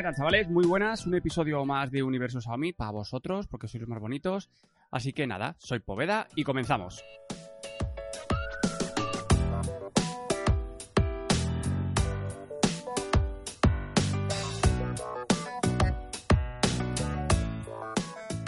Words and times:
¿qué 0.00 0.04
tal 0.04 0.14
chavales? 0.14 0.48
Muy 0.48 0.64
buenas, 0.64 1.06
un 1.06 1.14
episodio 1.14 1.62
más 1.66 1.90
de 1.90 2.02
Universo 2.02 2.40
Xiaomi 2.40 2.72
para 2.72 2.90
vosotros, 2.90 3.46
porque 3.48 3.68
sois 3.68 3.82
los 3.82 3.88
más 3.90 4.00
bonitos. 4.00 4.48
Así 4.90 5.12
que 5.12 5.26
nada, 5.26 5.56
soy 5.58 5.80
Poveda 5.80 6.26
y 6.34 6.42
comenzamos. 6.42 7.04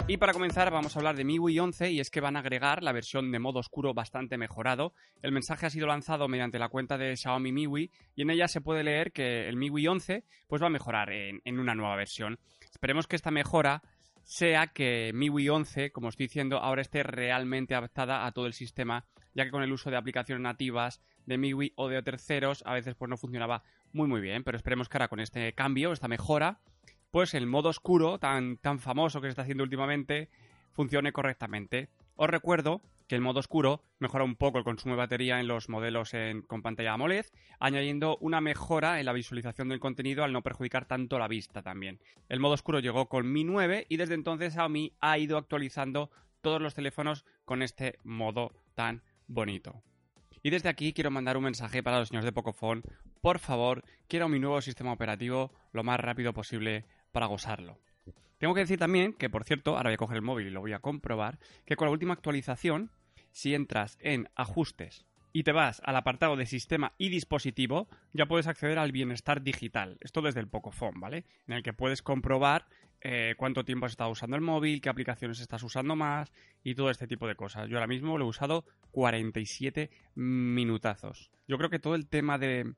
Y 0.05 0.17
para 0.17 0.33
comenzar 0.33 0.69
vamos 0.69 0.95
a 0.95 0.99
hablar 0.99 1.15
de 1.15 1.23
MIUI 1.23 1.59
11 1.59 1.91
y 1.91 2.01
es 2.01 2.09
que 2.09 2.19
van 2.19 2.35
a 2.35 2.39
agregar 2.39 2.83
la 2.83 2.91
versión 2.91 3.31
de 3.31 3.39
modo 3.39 3.59
oscuro 3.59 3.93
bastante 3.93 4.37
mejorado. 4.37 4.93
El 5.21 5.31
mensaje 5.31 5.65
ha 5.65 5.69
sido 5.69 5.87
lanzado 5.87 6.27
mediante 6.27 6.59
la 6.59 6.67
cuenta 6.67 6.97
de 6.97 7.15
Xiaomi 7.15 7.53
MIUI 7.53 7.89
y 8.13 8.21
en 8.21 8.29
ella 8.29 8.49
se 8.49 8.59
puede 8.59 8.83
leer 8.83 9.13
que 9.13 9.47
el 9.47 9.55
MIUI 9.55 9.87
11 9.87 10.25
pues 10.47 10.61
va 10.61 10.67
a 10.67 10.69
mejorar 10.69 11.09
en, 11.13 11.41
una 11.57 11.73
nueva 11.73 11.95
versión. 11.95 12.37
Esperemos 12.69 13.07
que 13.07 13.15
esta 13.15 13.31
mejora 13.31 13.81
sea 14.23 14.67
que 14.67 15.11
MIUI 15.13 15.47
11, 15.47 15.91
como 15.91 16.09
estoy 16.09 16.25
diciendo, 16.25 16.57
ahora 16.57 16.81
esté 16.81 17.03
realmente 17.03 17.73
adaptada 17.73 18.25
a 18.25 18.33
todo 18.33 18.45
el 18.47 18.53
sistema, 18.53 19.05
ya 19.33 19.45
que 19.45 19.51
con 19.51 19.63
el 19.63 19.71
uso 19.71 19.89
de 19.89 19.95
aplicaciones 19.95 20.41
nativas 20.41 21.01
de 21.25 21.37
MIUI 21.37 21.73
o 21.77 21.87
de 21.87 22.03
terceros 22.03 22.61
a 22.65 22.73
veces 22.73 22.95
pues 22.95 23.07
no 23.07 23.15
funcionaba 23.15 23.63
muy 23.93 24.09
muy 24.09 24.19
bien, 24.19 24.43
pero 24.43 24.57
esperemos 24.57 24.89
que 24.89 24.97
ahora 24.97 25.07
con 25.07 25.21
este 25.21 25.53
cambio, 25.53 25.93
esta 25.93 26.09
mejora, 26.09 26.59
pues 27.13 27.35
el 27.35 27.45
modo 27.45 27.69
oscuro, 27.69 28.17
tan, 28.17 28.57
tan 28.57 28.79
famoso 28.79 29.21
que 29.21 29.27
se 29.27 29.29
está 29.29 29.43
haciendo 29.43 29.63
últimamente, 29.63 30.31
funcione 30.71 31.11
correctamente. 31.11 31.89
Os 32.15 32.27
recuerdo 32.27 32.81
que 33.07 33.13
el 33.13 33.21
modo 33.21 33.39
oscuro 33.39 33.83
mejora 33.99 34.23
un 34.23 34.35
poco 34.35 34.57
el 34.57 34.63
consumo 34.63 34.95
de 34.95 35.01
batería 35.01 35.39
en 35.39 35.47
los 35.47 35.69
modelos 35.69 36.11
con 36.47 36.63
pantalla 36.63 36.93
AMOLED, 36.93 37.27
añadiendo 37.59 38.17
una 38.17 38.41
mejora 38.41 38.99
en 38.99 39.05
la 39.05 39.13
visualización 39.13 39.69
del 39.69 39.79
contenido 39.79 40.23
al 40.23 40.33
no 40.33 40.41
perjudicar 40.41 40.85
tanto 40.85 41.19
la 41.19 41.27
vista 41.27 41.61
también. 41.61 41.99
El 42.29 42.39
modo 42.39 42.55
oscuro 42.55 42.79
llegó 42.79 43.07
con 43.09 43.31
Mi 43.31 43.43
9 43.43 43.85
y 43.89 43.97
desde 43.97 44.15
entonces 44.15 44.53
Xiaomi 44.53 44.93
ha 44.99 45.19
ido 45.19 45.37
actualizando 45.37 46.09
todos 46.41 46.63
los 46.63 46.73
teléfonos 46.73 47.25
con 47.45 47.61
este 47.61 47.99
modo 48.03 48.55
tan 48.73 49.03
bonito. 49.27 49.83
Y 50.41 50.49
desde 50.49 50.69
aquí 50.69 50.93
quiero 50.93 51.11
mandar 51.11 51.37
un 51.37 51.43
mensaje 51.43 51.83
para 51.83 51.99
los 51.99 52.07
señores 52.07 52.25
de 52.25 52.31
Pocophone. 52.31 52.81
Por 53.21 53.37
favor, 53.37 53.83
quiero 54.07 54.27
mi 54.29 54.39
nuevo 54.39 54.61
sistema 54.61 54.91
operativo 54.91 55.53
lo 55.73 55.83
más 55.83 55.99
rápido 55.99 56.33
posible 56.33 56.85
para 57.13 57.27
gozarlo. 57.27 57.79
Tengo 58.37 58.53
que 58.53 58.59
decir 58.59 58.77
también 58.77 59.13
que, 59.13 59.29
por 59.29 59.45
cierto, 59.45 59.77
ahora 59.77 59.89
voy 59.89 59.93
a 59.93 59.97
coger 59.97 60.17
el 60.17 60.21
móvil 60.21 60.47
y 60.47 60.49
lo 60.49 60.59
voy 60.59 60.73
a 60.73 60.79
comprobar, 60.79 61.39
que 61.65 61.77
con 61.77 61.87
la 61.87 61.93
última 61.93 62.13
actualización, 62.13 62.91
si 63.31 63.55
entras 63.55 63.97
en 64.01 64.27
ajustes 64.35 65.05
y 65.31 65.43
te 65.43 65.53
vas 65.53 65.81
al 65.85 65.95
apartado 65.95 66.35
de 66.35 66.45
sistema 66.45 66.93
y 66.97 67.07
dispositivo, 67.07 67.87
ya 68.11 68.25
puedes 68.25 68.47
acceder 68.47 68.77
al 68.77 68.91
bienestar 68.91 69.41
digital. 69.41 69.97
Esto 70.01 70.21
desde 70.21 70.41
el 70.41 70.49
Pocophone, 70.49 70.99
¿vale? 70.99 71.25
En 71.47 71.55
el 71.55 71.63
que 71.63 71.71
puedes 71.71 72.01
comprobar 72.01 72.67
eh, 73.01 73.33
cuánto 73.37 73.65
tiempo 73.65 73.85
has 73.85 73.93
estado 73.93 74.11
usando 74.11 74.35
el 74.35 74.41
móvil, 74.41 74.81
qué 74.81 74.89
aplicaciones 74.89 75.39
estás 75.39 75.63
usando 75.63 75.95
más 75.95 76.31
y 76.63 76.75
todo 76.75 76.89
este 76.89 77.07
tipo 77.07 77.27
de 77.27 77.35
cosas. 77.35 77.67
Yo 77.69 77.77
ahora 77.77 77.87
mismo 77.87 78.17
lo 78.17 78.25
he 78.25 78.27
usado 78.27 78.65
47 78.91 79.89
minutazos. 80.15 81.31
Yo 81.47 81.57
creo 81.57 81.69
que 81.69 81.79
todo 81.79 81.95
el 81.95 82.07
tema 82.07 82.37
de, 82.37 82.75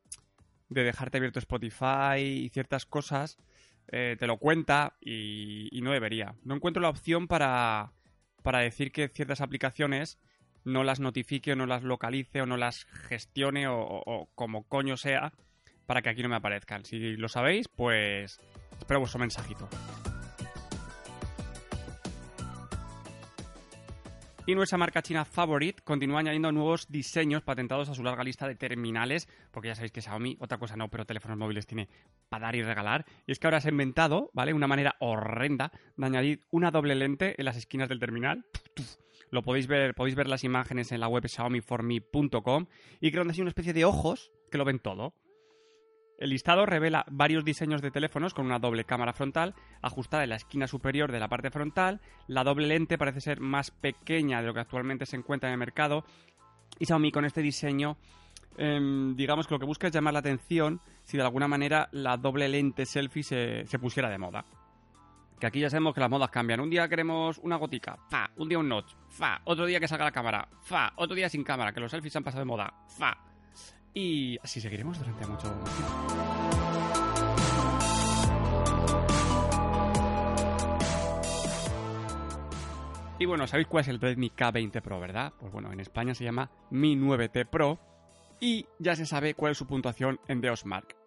de 0.69 0.83
dejarte 0.83 1.17
abierto 1.17 1.39
Spotify 1.39 2.19
y 2.19 2.49
ciertas 2.49 2.85
cosas 2.85 3.37
eh, 3.91 4.15
te 4.19 4.27
lo 4.27 4.37
cuenta 4.37 4.93
y, 5.01 5.69
no 5.81 5.91
debería. 5.91 6.35
No 6.43 6.55
encuentro 6.55 6.81
la 6.81 6.89
opción 6.89 7.27
para, 7.27 7.93
para 8.43 8.59
decir 8.59 8.91
que 8.91 9.09
ciertas 9.09 9.41
aplicaciones 9.41 10.19
no 10.63 10.83
las 10.83 10.99
notifique 10.99 11.53
o 11.53 11.55
no 11.55 11.65
las 11.67 11.83
localice 11.83 12.41
o 12.41 12.45
no 12.45 12.57
las 12.57 12.85
gestione 12.85 13.67
o, 13.67 14.29
como 14.35 14.63
coño 14.63 14.97
sea 14.97 15.31
para 15.85 16.01
que 16.01 16.09
aquí 16.09 16.23
no 16.23 16.29
me 16.29 16.35
aparezcan. 16.35 16.83
Si 16.83 17.15
lo 17.15 17.29
sabéis, 17.29 17.67
pues 17.67 18.39
espero 18.79 18.99
vuestro 18.99 19.19
mensajito. 19.19 19.69
Y 24.47 24.53
nuestra 24.53 24.77
marca 24.77 25.01
china 25.01 25.25
Favorite 25.25 25.81
continúa 25.81 26.19
añadiendo 26.19 26.51
nuevos 26.51 26.87
diseños 26.87 27.41
patentados 27.41 27.89
a 27.89 27.95
su 27.95 28.03
larga 28.03 28.23
lista 28.23 28.47
de 28.47 28.53
terminales, 28.53 29.27
porque 29.49 29.69
ya 29.69 29.75
sabéis 29.75 29.91
que 29.91 30.03
Xiaomi, 30.03 30.37
otra 30.39 30.59
cosa 30.59 30.75
no, 30.75 30.87
pero 30.87 31.03
teléfonos 31.03 31.35
móviles 31.35 31.65
tiene 31.65 31.89
para 32.29 32.45
dar 32.45 32.55
y 32.55 32.61
regalar. 32.61 33.05
Y 33.25 33.31
es 33.31 33.39
que 33.39 33.47
ahora 33.47 33.59
se 33.59 33.69
ha 33.69 33.71
inventado, 33.71 34.29
¿vale? 34.33 34.53
Una 34.53 34.67
manera 34.67 34.97
horrenda 34.99 35.71
de 35.97 36.05
añadir 36.05 36.45
una 36.51 36.69
doble 36.69 36.93
lente 36.93 37.33
en 37.39 37.45
las 37.45 37.57
esquinas 37.57 37.89
del 37.89 37.99
terminal. 37.99 38.45
Lo 39.31 39.41
podéis 39.41 39.65
ver, 39.65 39.95
podéis 39.95 40.15
ver 40.15 40.27
las 40.27 40.43
imágenes 40.43 40.91
en 40.91 40.99
la 40.99 41.07
web 41.07 41.27
xiaomiforme.com 41.27 42.67
y 43.01 43.11
creo 43.11 43.23
que 43.23 43.31
es 43.31 43.39
una 43.39 43.49
especie 43.49 43.73
de 43.73 43.85
ojos 43.85 44.31
que 44.51 44.59
lo 44.59 44.65
ven 44.65 44.77
todo. 44.77 45.15
El 46.17 46.29
listado 46.29 46.65
revela 46.65 47.05
varios 47.09 47.43
diseños 47.43 47.81
de 47.81 47.91
teléfonos 47.91 48.33
con 48.33 48.45
una 48.45 48.59
doble 48.59 48.85
cámara 48.85 49.11
frontal 49.11 49.53
ajustada 49.81 50.23
en 50.23 50.29
la 50.29 50.37
esquina 50.37 50.65
superior 50.67 51.11
de 51.11 51.19
la 51.19 51.27
parte 51.27 51.51
frontal. 51.51 51.99
La 52.27 52.43
doble 52.43 52.67
lente 52.67 52.97
parece 52.97 53.19
ser 53.19 53.41
más 53.41 53.71
pequeña 53.71 54.39
de 54.39 54.47
lo 54.47 54.53
que 54.53 54.61
actualmente 54.61 55.05
se 55.05 55.17
encuentra 55.17 55.49
en 55.49 55.53
el 55.53 55.59
mercado. 55.59 56.05
Y 56.79 56.85
Xiaomi 56.85 57.11
con 57.11 57.25
este 57.25 57.41
diseño, 57.41 57.97
em, 58.57 59.15
digamos 59.15 59.45
que 59.45 59.55
lo 59.55 59.59
que 59.59 59.65
busca 59.65 59.87
es 59.87 59.93
llamar 59.93 60.13
la 60.13 60.19
atención 60.19 60.79
si 61.03 61.17
de 61.17 61.23
alguna 61.23 61.49
manera 61.49 61.89
la 61.91 62.15
doble 62.15 62.47
lente 62.47 62.85
selfie 62.85 63.23
se, 63.23 63.65
se 63.65 63.79
pusiera 63.79 64.09
de 64.09 64.17
moda. 64.17 64.45
Que 65.37 65.47
aquí 65.47 65.59
ya 65.59 65.69
sabemos 65.69 65.93
que 65.93 65.99
las 65.99 66.09
modas 66.09 66.29
cambian. 66.29 66.61
Un 66.61 66.69
día 66.69 66.87
queremos 66.87 67.39
una 67.39 67.57
gotica, 67.57 67.97
fa. 68.09 68.31
Un 68.37 68.47
día 68.47 68.57
un 68.57 68.69
notch, 68.69 68.93
fa. 69.09 69.41
Otro 69.43 69.65
día 69.65 69.81
que 69.81 69.87
salga 69.89 70.05
la 70.05 70.11
cámara, 70.13 70.47
fa. 70.61 70.93
Otro 70.95 71.13
día 71.13 71.27
sin 71.27 71.43
cámara, 71.43 71.73
que 71.73 71.81
los 71.81 71.91
selfies 71.91 72.13
se 72.13 72.19
han 72.19 72.23
pasado 72.23 72.39
de 72.39 72.45
moda, 72.45 72.73
fa. 72.87 73.34
Y 73.97 74.37
así 74.43 74.59
seguiremos 74.59 74.99
durante 74.99 75.25
mucho 75.25 75.47
tiempo. 75.47 75.65
Y 83.17 83.25
bueno, 83.25 83.47
¿sabéis 83.47 83.67
cuál 83.67 83.81
es 83.81 83.87
el 83.87 84.01
Redmi 84.01 84.31
K20 84.31 84.81
Pro, 84.81 84.99
verdad? 84.99 85.31
Pues 85.39 85.53
bueno, 85.53 85.71
en 85.71 85.79
España 85.79 86.13
se 86.13 86.25
llama 86.25 86.51
Mi 86.69 86.97
9T 86.97 87.47
Pro 87.47 87.79
y 88.41 88.65
ya 88.79 88.97
se 88.97 89.05
sabe 89.05 89.33
cuál 89.33 89.53
es 89.53 89.57
su 89.57 89.65
puntuación 89.65 90.19
en 90.27 90.41
Deosmark. 90.41 90.97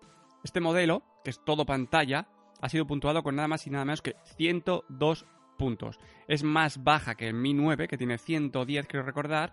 Este 0.43 0.61
modelo, 0.61 1.03
que 1.23 1.31
es 1.31 1.45
todo 1.45 1.67
pantalla, 1.67 2.27
ha 2.63 2.69
sido 2.71 2.87
puntuado 2.87 3.23
con 3.23 3.37
nada 3.37 3.49
más 3.49 3.67
y 3.67 3.71
nada 3.71 3.85
menos 3.85 4.01
que 4.01 4.17
102 4.39 5.27
puntos. 5.59 5.99
Es 6.27 6.43
más 6.43 6.83
baja 6.83 7.17
que 7.17 7.29
el 7.29 7.35
Mi 7.35 7.53
9, 7.53 7.87
que 7.87 7.99
tiene 7.99 8.17
110, 8.17 8.87
quiero 8.87 9.05
recordar, 9.05 9.53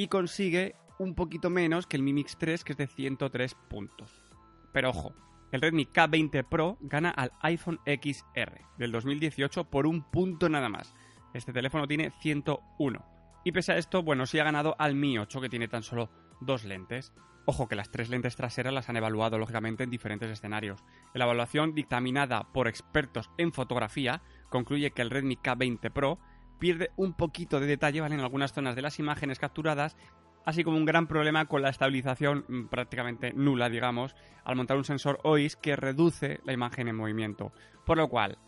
y 0.00 0.08
consigue 0.08 0.76
un 0.98 1.14
poquito 1.14 1.50
menos 1.50 1.86
que 1.86 1.98
el 1.98 2.02
Mi 2.02 2.14
Mix 2.14 2.38
3, 2.38 2.64
que 2.64 2.72
es 2.72 2.78
de 2.78 2.86
103 2.86 3.54
puntos. 3.68 4.24
Pero 4.72 4.88
ojo, 4.88 5.12
el 5.52 5.60
Redmi 5.60 5.84
K20 5.84 6.42
Pro 6.48 6.78
gana 6.80 7.10
al 7.10 7.32
iPhone 7.42 7.80
XR 7.84 8.62
del 8.78 8.92
2018 8.92 9.64
por 9.64 9.86
un 9.86 10.10
punto 10.10 10.48
nada 10.48 10.70
más. 10.70 10.94
Este 11.34 11.52
teléfono 11.52 11.86
tiene 11.86 12.12
101. 12.22 13.04
Y 13.44 13.52
pese 13.52 13.72
a 13.72 13.76
esto, 13.76 14.02
bueno, 14.02 14.24
sí 14.24 14.38
ha 14.38 14.44
ganado 14.44 14.74
al 14.78 14.94
Mi 14.94 15.18
8, 15.18 15.38
que 15.38 15.50
tiene 15.50 15.68
tan 15.68 15.82
solo 15.82 16.08
dos 16.40 16.64
lentes. 16.64 17.12
Ojo 17.44 17.68
que 17.68 17.76
las 17.76 17.90
tres 17.90 18.08
lentes 18.08 18.36
traseras 18.36 18.72
las 18.72 18.88
han 18.88 18.96
evaluado 18.96 19.36
lógicamente 19.36 19.84
en 19.84 19.90
diferentes 19.90 20.30
escenarios. 20.30 20.82
La 21.12 21.24
evaluación 21.24 21.74
dictaminada 21.74 22.50
por 22.54 22.68
expertos 22.68 23.28
en 23.36 23.52
fotografía 23.52 24.22
concluye 24.48 24.92
que 24.92 25.02
el 25.02 25.10
Redmi 25.10 25.36
K20 25.36 25.92
Pro 25.92 26.20
pierde 26.60 26.92
un 26.96 27.14
poquito 27.14 27.58
de 27.58 27.66
detalle 27.66 27.98
en 27.98 28.20
algunas 28.20 28.52
zonas 28.52 28.76
de 28.76 28.82
las 28.82 29.00
imágenes 29.00 29.40
capturadas 29.40 29.96
así 30.44 30.64
como 30.64 30.76
un 30.76 30.84
gran 30.84 31.06
problema 31.06 31.46
con 31.46 31.62
la 31.62 31.70
estabilización 31.70 32.44
mm, 32.48 32.66
prácticamente 32.66 33.32
nula, 33.32 33.68
digamos, 33.68 34.14
al 34.44 34.56
montar 34.56 34.76
un 34.76 34.84
sensor 34.84 35.20
OIS 35.22 35.56
que 35.56 35.76
reduce 35.76 36.40
la 36.44 36.52
imagen 36.52 36.88
en 36.88 36.96
movimiento. 36.96 37.52
Por 37.84 37.96
lo 37.96 38.08
cual, 38.08 38.38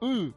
mm, 0.00 0.28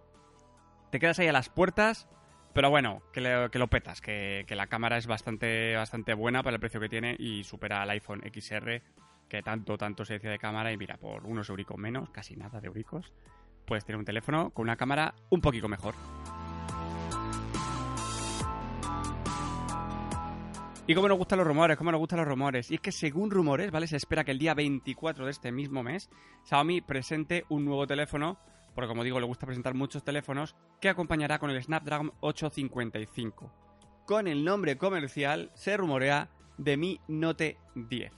te 0.92 1.00
quedas 1.00 1.20
ahí 1.20 1.28
a 1.28 1.34
las 1.34 1.50
puertas, 1.50 2.08
pero 2.54 2.70
bueno, 2.70 3.02
que, 3.14 3.22
lo 3.22 3.68
petas, 3.68 4.02
que, 4.02 4.46
la 4.50 4.68
cámara 4.68 4.98
es 4.98 5.08
bastante, 5.08 5.76
bastante 5.76 6.14
buena 6.14 6.44
para 6.44 6.56
el 6.56 6.60
precio 6.60 6.80
que 6.80 6.90
tiene 6.90 7.16
y 7.18 7.44
supera 7.44 7.82
al 7.82 7.90
iPhone 7.92 8.22
XR, 8.24 8.82
que 9.28 9.44
tanto, 9.44 9.78
tanto 9.78 10.04
se 10.04 10.14
decía 10.14 10.32
de 10.32 10.40
cámara, 10.40 10.72
y 10.72 10.78
mira, 10.78 10.98
por 10.98 11.26
unos 11.26 11.50
euricos 11.50 11.78
menos, 11.78 12.10
casi 12.10 12.36
nada 12.36 12.60
de 12.60 12.68
euricos, 12.68 13.14
puedes 13.66 13.86
tener 13.86 14.00
un 14.00 14.06
teléfono 14.06 14.50
con 14.50 14.64
una 14.64 14.76
cámara 14.76 15.14
un 15.30 15.42
poquito 15.42 15.68
mejor. 15.68 15.94
Y 20.90 20.96
cómo 20.96 21.08
nos 21.08 21.20
gustan 21.20 21.38
los 21.38 21.48
rumores, 21.48 21.78
cómo 21.78 21.92
nos 21.92 22.00
gustan 22.00 22.18
los 22.18 22.28
rumores. 22.28 22.72
Y 22.72 22.74
es 22.74 22.82
que 22.82 22.92
según 22.92 23.30
rumores, 23.30 23.70
¿vale? 23.70 23.86
Se 23.86 23.96
espera 23.96 24.24
que 24.24 24.32
el 24.32 24.40
día 24.40 24.56
24 24.56 25.24
de 25.24 25.30
este 25.30 25.52
mismo 25.52 25.84
mes, 25.84 26.10
Xiaomi 26.46 26.82
presente 26.82 27.46
un 27.50 27.64
nuevo 27.64 27.86
teléfono, 27.86 28.40
porque 28.74 28.88
como 28.88 29.04
digo, 29.04 29.20
le 29.20 29.28
gusta 29.28 29.46
presentar 29.46 29.76
muchos 29.76 30.04
teléfonos, 30.04 30.56
que 30.82 30.90
acompañará 30.90 31.38
con 31.38 31.52
el 31.52 31.62
Snapdragon 31.62 32.12
855. 32.22 33.54
Con 34.08 34.28
el 34.28 34.44
nombre 34.44 34.80
comercial 34.80 35.52
se 35.54 35.78
rumorea 35.78 36.32
de 36.58 36.76
Mi 36.76 37.00
Note 37.08 37.60
10. 37.76 38.12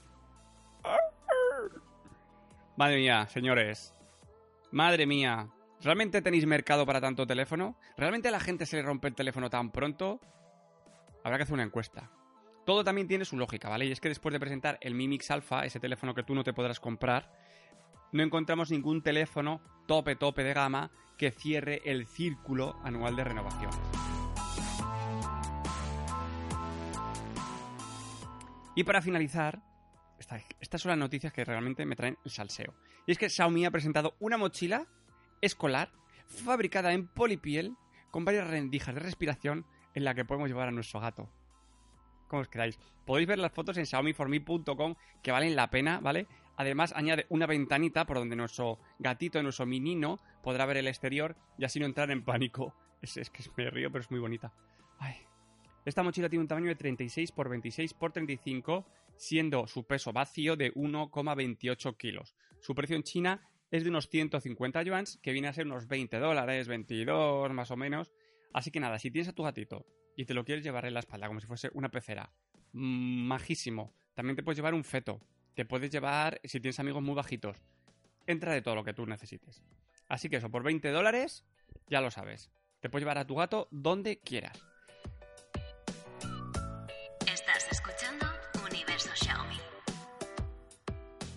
Madre 2.78 2.96
mía, 2.96 3.28
señores. 3.28 3.94
Madre 4.72 5.06
mía. 5.06 5.50
¿Realmente 5.82 6.22
tenéis 6.22 6.46
mercado 6.46 6.86
para 6.86 7.02
tanto 7.02 7.28
teléfono? 7.28 7.76
¿Realmente 7.98 8.30
a 8.30 8.32
la 8.32 8.40
gente 8.40 8.66
se 8.66 8.78
le 8.78 8.84
rompe 8.84 9.10
el 9.10 9.16
teléfono 9.16 9.50
tan 9.50 9.74
pronto? 9.74 10.22
Habrá 11.26 11.36
que 11.36 11.44
hacer 11.44 11.56
una 11.56 11.64
encuesta. 11.64 12.10
Todo 12.66 12.84
también 12.84 13.08
tiene 13.08 13.26
su 13.26 13.38
lógica, 13.38 13.70
¿vale? 13.70 13.86
Y 13.86 13.92
es 13.92 14.00
que 14.00 14.10
después 14.10 14.34
de 14.34 14.40
presentar 14.40 14.78
el 14.82 14.94
Mi 14.94 15.08
Mix 15.08 15.32
Alpha, 15.32 15.66
ese 15.66 15.80
teléfono 15.80 16.14
que 16.14 16.24
tú 16.24 16.36
no 16.36 16.44
te 16.44 16.54
podrás 16.54 16.80
comprar, 16.80 17.32
no 18.12 18.22
encontramos 18.22 18.70
ningún 18.70 19.02
teléfono 19.02 19.62
tope 19.88 20.16
tope 20.16 20.44
de 20.44 20.54
gama 20.54 20.92
que 21.18 21.32
cierre 21.32 21.82
el 21.86 22.06
círculo 22.06 22.76
anual 22.84 23.16
de 23.16 23.24
renovación. 23.24 23.72
Y 28.76 28.84
para 28.84 29.02
finalizar, 29.02 29.62
estas 30.60 30.82
son 30.82 30.90
las 30.92 31.00
noticias 31.00 31.34
que 31.34 31.44
realmente 31.44 31.86
me 31.86 31.96
traen 31.96 32.18
el 32.24 32.32
salseo. 32.32 32.76
Y 33.08 33.12
es 33.12 33.18
que 33.18 33.30
Xiaomi 33.30 33.66
ha 33.66 33.72
presentado 33.72 34.16
una 34.20 34.38
mochila 34.38 34.88
escolar 35.42 35.92
fabricada 36.28 36.94
en 36.94 37.08
polipiel 37.08 37.76
con 38.12 38.24
varias 38.24 38.48
rendijas 38.48 38.94
de 38.94 39.02
respiración 39.02 39.66
en 39.94 40.06
la 40.06 40.14
que 40.14 40.26
podemos 40.26 40.48
llevar 40.48 40.68
a 40.68 40.72
nuestro 40.72 41.00
gato. 41.00 41.30
¿Cómo 42.32 42.44
os 42.44 42.48
quedáis? 42.48 42.80
Podéis 43.06 43.28
ver 43.28 43.40
las 43.40 43.52
fotos 43.52 43.76
en 43.76 43.86
xiaomiforme.com 43.86 44.96
que 45.22 45.32
valen 45.34 45.54
la 45.54 45.70
pena, 45.70 46.00
¿vale? 46.00 46.28
Además 46.56 46.94
añade 46.96 47.26
una 47.28 47.46
ventanita 47.46 48.06
por 48.06 48.20
donde 48.20 48.38
nuestro 48.38 48.80
gatito, 49.00 49.44
nuestro 49.44 49.66
menino, 49.66 50.18
podrá 50.42 50.66
ver 50.66 50.78
el 50.78 50.88
exterior 50.88 51.36
y 51.58 51.66
así 51.66 51.78
no 51.78 51.86
entrar 51.86 52.10
en 52.10 52.24
pánico. 52.24 52.74
Es, 53.02 53.18
es 53.18 53.30
que 53.30 53.44
me 53.58 53.70
río, 53.70 53.92
pero 53.92 54.02
es 54.02 54.10
muy 54.10 54.22
bonita. 54.22 54.54
Ay. 54.98 55.16
Esta 55.84 56.04
mochila 56.04 56.30
tiene 56.30 56.44
un 56.44 56.48
tamaño 56.48 56.68
de 56.68 56.76
36 56.76 57.32
x 57.32 57.50
26 57.50 57.92
x 57.92 58.14
35, 58.14 58.86
siendo 59.18 59.68
su 59.68 59.84
peso 59.84 60.14
vacío 60.14 60.56
de 60.56 60.74
1,28 60.74 61.98
kilos. 61.98 62.34
Su 62.62 62.74
precio 62.74 62.96
en 62.96 63.04
China 63.04 63.42
es 63.72 63.84
de 63.84 63.90
unos 63.90 64.08
150 64.08 64.84
yuans, 64.84 65.20
que 65.22 65.34
viene 65.34 65.50
a 65.50 65.54
ser 65.54 65.66
unos 65.66 65.86
20 65.86 66.18
dólares, 66.20 66.70
22 66.70 67.52
más 67.52 67.72
o 67.72 67.76
menos. 67.76 68.10
Así 68.54 68.72
que 68.72 68.80
nada, 68.80 69.00
si 69.00 69.12
tienes 69.12 69.28
a 69.28 69.34
tu 69.34 69.44
gatito 69.44 69.86
y 70.16 70.26
te 70.26 70.34
lo 70.34 70.44
quieres 70.44 70.64
llevar 70.64 70.86
en 70.86 70.94
la 70.94 71.00
espalda 71.00 71.28
como 71.28 71.40
si 71.40 71.48
fuese 71.48 71.70
una 71.74 71.90
pecera, 71.90 72.32
mm, 72.74 73.28
majísimo. 73.28 73.94
También 74.14 74.36
te 74.36 74.44
puedes 74.44 74.58
llevar 74.58 74.74
un 74.74 74.84
feto, 74.84 75.22
te 75.54 75.66
puedes 75.66 75.92
llevar 75.92 76.40
si 76.44 76.60
tienes 76.60 76.80
amigos 76.80 77.02
muy 77.02 77.16
bajitos. 77.16 77.58
Entra 78.28 78.54
de 78.54 78.62
todo 78.62 78.76
lo 78.76 78.84
que 78.84 78.94
tú 78.94 79.06
necesites. 79.06 79.64
Así 80.08 80.30
que 80.30 80.38
eso, 80.38 80.50
por 80.50 80.64
20 80.64 80.90
dólares, 80.90 81.46
ya 81.88 82.02
lo 82.02 82.12
sabes. 82.12 82.52
Te 82.80 82.90
puedes 82.90 83.04
llevar 83.04 83.18
a 83.18 83.26
tu 83.26 83.36
gato 83.36 83.68
donde 83.72 84.20
quieras. 84.20 84.62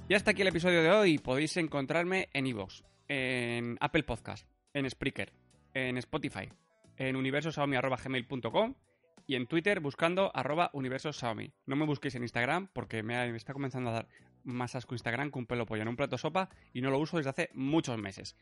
Y 0.07 0.15
hasta 0.15 0.33
aquí 0.33 0.43
el 0.43 0.49
episodio 0.49 0.83
de 0.83 0.91
hoy. 0.91 1.19
Podéis 1.19 1.57
encontrarme 1.57 2.29
en 2.33 2.47
iVoox, 2.47 2.83
en 3.09 3.79
Apple 3.81 4.03
Podcast, 4.03 4.47
en 4.75 4.89
Spreaker, 4.91 5.33
en 5.73 5.97
Spotify, 5.97 6.51
en 6.99 7.17
universosaomi.gmail.com 7.17 8.75
y 9.27 9.37
en 9.37 9.47
Twitter 9.47 9.81
buscando 9.81 10.31
arroba 10.35 10.71
universosaomi. 10.73 11.53
No 11.67 11.77
me 11.77 11.87
busquéis 11.87 12.15
en 12.15 12.23
Instagram 12.23 12.69
porque 12.73 13.03
me, 13.03 13.35
está 13.37 13.53
comenzando 13.53 13.91
a 13.91 13.95
dar 13.95 14.09
más 14.43 14.75
asco 14.75 14.95
Instagram 14.95 15.31
con 15.31 15.41
un 15.41 15.47
pelo 15.47 15.67
pollo 15.67 15.83
en 15.83 15.89
un 15.89 15.97
plato 15.97 16.19
sopa 16.19 16.51
y 16.73 16.83
no 16.83 16.91
lo 16.91 16.99
uso 16.99 17.17
desde 17.17 17.31
hace 17.31 17.51
muchos 17.55 17.99
meses. 17.99 18.37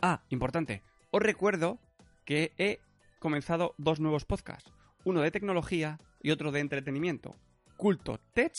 Ah, 0.00 0.24
importante. 0.28 0.82
Os 1.10 1.22
recuerdo 1.22 1.78
que 2.24 2.52
he 2.58 2.80
comenzado 3.18 3.74
dos 3.78 4.00
nuevos 4.00 4.24
podcasts. 4.24 4.72
Uno 5.04 5.20
de 5.20 5.30
tecnología 5.30 5.98
y 6.22 6.30
otro 6.30 6.52
de 6.52 6.60
entretenimiento. 6.60 7.36
Culto 7.76 8.20
Tech 8.32 8.52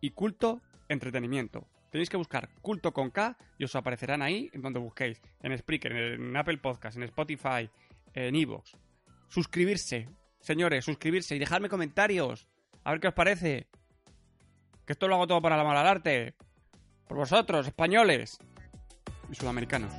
y 0.00 0.10
Culto 0.10 0.60
entretenimiento. 0.88 1.66
Tenéis 1.90 2.08
que 2.08 2.16
buscar 2.16 2.48
culto 2.62 2.92
con 2.92 3.10
K 3.10 3.36
y 3.58 3.64
os 3.64 3.74
aparecerán 3.74 4.22
ahí 4.22 4.48
en 4.52 4.62
donde 4.62 4.78
busquéis. 4.78 5.20
En 5.42 5.56
Spreaker, 5.56 5.92
en 5.92 6.36
Apple 6.36 6.58
Podcast, 6.58 6.96
en 6.96 7.02
Spotify, 7.04 7.68
en 8.14 8.34
Evox. 8.34 8.76
Suscribirse, 9.28 10.08
señores, 10.40 10.84
suscribirse 10.84 11.36
y 11.36 11.38
dejarme 11.38 11.68
comentarios. 11.68 12.48
A 12.84 12.92
ver 12.92 13.00
qué 13.00 13.08
os 13.08 13.14
parece. 13.14 13.68
Que 14.86 14.92
esto 14.92 15.08
lo 15.08 15.14
hago 15.14 15.26
todo 15.26 15.42
para 15.42 15.56
la 15.56 15.64
mala 15.64 15.88
arte. 15.88 16.34
Por 17.06 17.18
vosotros, 17.18 17.66
españoles 17.66 18.38
y 19.30 19.34
sudamericanos. 19.34 19.92